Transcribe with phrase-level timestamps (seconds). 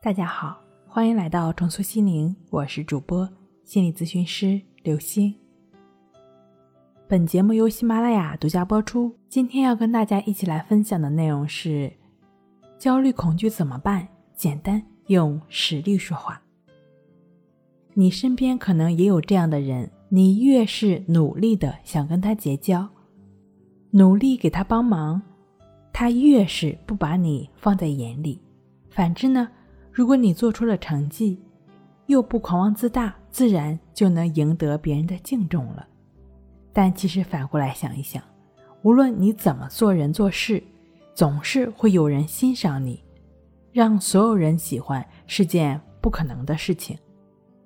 [0.00, 0.56] 大家好，
[0.86, 3.28] 欢迎来到重塑心灵，我是主播
[3.64, 5.34] 心理咨询师刘星。
[7.08, 9.12] 本节目由喜马拉雅独家播出。
[9.28, 11.92] 今天要跟大家一起来分享的内容是：
[12.78, 14.06] 焦虑恐惧怎么办？
[14.36, 16.40] 简单用实力说话。
[17.94, 22.88] 你身边可能也有这样的人，你越是努力的想跟他结交，
[23.90, 25.20] 努力给他帮忙，
[25.92, 28.40] 他越是不把你放在眼里。
[28.90, 29.48] 反之呢？
[29.98, 31.42] 如果你做出了成绩，
[32.06, 35.84] 又不狂妄自大，自然就能赢得别人的敬重了。
[36.72, 38.22] 但其实反过来想一想，
[38.82, 40.62] 无论你怎么做人做事，
[41.16, 43.02] 总是会有人欣赏你。
[43.72, 46.96] 让所有人喜欢是件不可能的事情，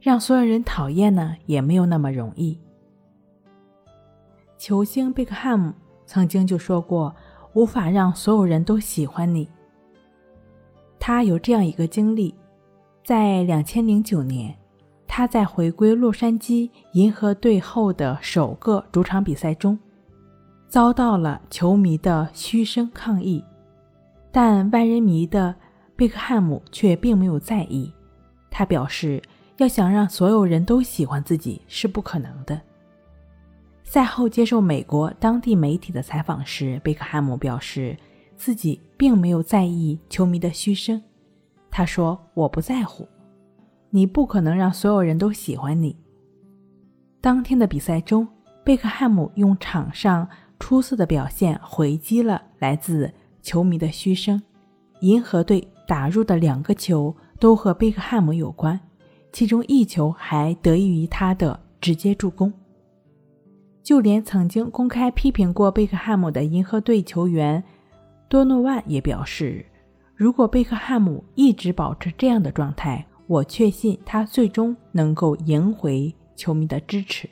[0.00, 2.56] 让所有人讨厌呢，也没有那么容易。
[4.56, 5.74] 球星贝克汉姆
[6.06, 7.12] 曾经就说过
[7.54, 9.48] ：“无法让所有人都喜欢你。”
[11.02, 12.34] 他有这样一个经历，
[13.02, 14.54] 在两千零九年，
[15.08, 19.76] 他在回归洛杉矶银河队后的首个主场比赛中，
[20.68, 23.42] 遭到了球迷的嘘声抗议，
[24.30, 25.54] 但万人迷的
[25.96, 27.90] 贝克汉姆却并没有在意。
[28.50, 29.22] 他表示，
[29.56, 32.60] 要想让所有人都喜欢自己是不可能的。
[33.84, 37.96] 赛后接受美国当地媒体的采访时，贝克汉姆表示。
[38.40, 41.02] 自己并没有在意球迷的嘘声，
[41.70, 43.06] 他说：“我不在乎，
[43.90, 45.94] 你不可能让所有人都喜欢你。”
[47.20, 48.26] 当天的比赛中，
[48.64, 50.26] 贝克汉姆用场上
[50.58, 54.42] 出色的表现回击了来自球迷的嘘声。
[55.00, 58.80] 银河队打入的两个球都和贝克汉姆有关，
[59.34, 62.50] 其中一球还得益于他的直接助攻。
[63.82, 67.62] 就连曾经公开批评过贝克汉姆的银河队球员。
[68.30, 69.66] 多诺万也表示，
[70.14, 77.28] 如果贝克汉姆一直保持这样的状态，我确信他最终能够赢回球迷的支持。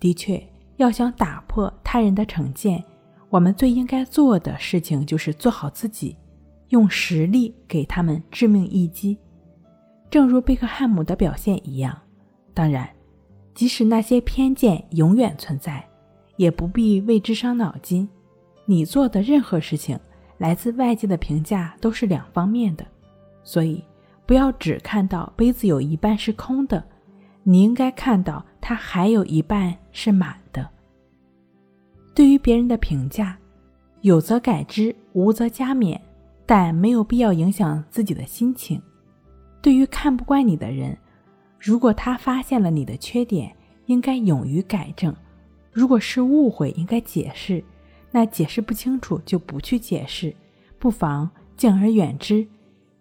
[0.00, 0.42] 的确，
[0.78, 2.82] 要想打破他人的成见，
[3.28, 6.16] 我们最应该做的事情就是做好自己，
[6.70, 9.18] 用实力给他们致命一击。
[10.08, 11.94] 正如贝克汉姆的表现一样。
[12.54, 12.88] 当然，
[13.52, 15.86] 即使那些偏见永远存在，
[16.36, 18.08] 也不必为之伤脑筋。
[18.66, 19.98] 你做的任何事情，
[20.38, 22.84] 来自外界的评价都是两方面的，
[23.42, 23.82] 所以
[24.26, 26.84] 不要只看到杯子有一半是空的，
[27.44, 30.68] 你应该看到它还有一半是满的。
[32.12, 33.38] 对于别人的评价，
[34.00, 36.00] 有则改之，无则加勉，
[36.44, 38.82] 但没有必要影响自己的心情。
[39.62, 40.96] 对于看不惯你的人，
[41.58, 43.54] 如果他发现了你的缺点，
[43.86, 45.12] 应该勇于改正；
[45.70, 47.62] 如果是误会，应该解释。
[48.16, 50.34] 那解释不清楚就不去解释，
[50.78, 52.48] 不妨敬而远之。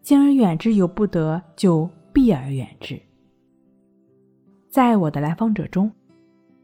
[0.01, 3.01] 敬而远之由不得，就避而远之。
[4.69, 5.89] 在我的来访者中，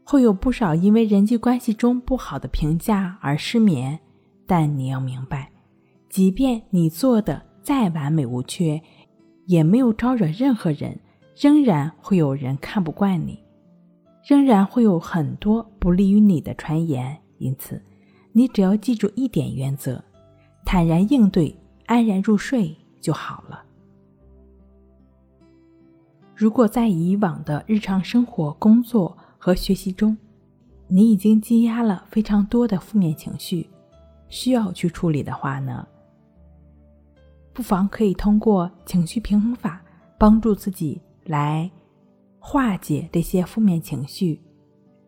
[0.04, 3.98] 会有不少因为人际关系中不好的评价而失眠。
[4.46, 5.50] 但你要明白，
[6.10, 8.78] 即便你做的再完美无缺，
[9.46, 11.00] 也没有招惹任何人，
[11.34, 13.42] 仍然会有人看不惯你，
[14.26, 17.16] 仍然会有很多不利于你的传言。
[17.38, 17.82] 因此。
[18.32, 20.02] 你只要记住一点原则：
[20.64, 21.54] 坦然应对，
[21.86, 23.62] 安然入睡就好了。
[26.34, 30.16] 如果在以往的日常生活、工作和学习中，
[30.88, 33.68] 你已经积压了非常多的负面情绪，
[34.28, 35.86] 需要去处理的话呢，
[37.52, 39.80] 不妨可以通过情绪平衡法
[40.18, 41.70] 帮助自己来
[42.38, 44.40] 化解这些负面情绪。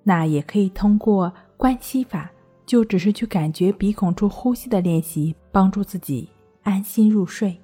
[0.03, 2.31] 那也可以通过关系法。
[2.67, 6.29] 就只是去感觉鼻孔处呼吸的练习，帮助自己
[6.63, 7.59] 安心入睡。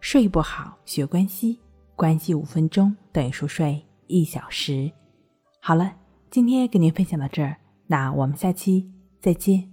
[0.00, 1.58] 睡不好学关系，
[1.94, 4.90] 关系五分钟等于熟睡一小时。
[5.60, 5.94] 好了，
[6.30, 7.56] 今天给您分享到这儿，
[7.86, 8.90] 那我们下期
[9.20, 9.69] 再见。